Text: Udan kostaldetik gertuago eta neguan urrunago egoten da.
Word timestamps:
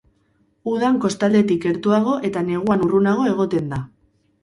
Udan 0.71 0.97
kostaldetik 1.03 1.61
gertuago 1.67 2.17
eta 2.33 2.45
neguan 2.51 2.89
urrunago 2.89 3.33
egoten 3.37 3.73
da. 3.77 3.85